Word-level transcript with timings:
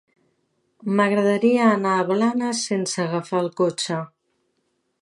M'agradaria 0.99 1.67
anar 1.75 1.91
a 1.99 2.07
Blanes 2.09 2.65
sense 2.71 3.05
agafar 3.07 3.45
el 3.45 3.53
cotxe. 3.63 4.01